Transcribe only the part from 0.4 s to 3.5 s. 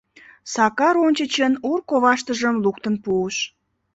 Сакар ончычын ур коваштыжым луктын пуыш.